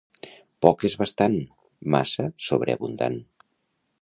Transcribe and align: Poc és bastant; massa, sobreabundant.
Poc 0.65 0.85
és 0.89 0.95
bastant; 1.01 1.37
massa, 1.97 2.29
sobreabundant. 2.49 3.23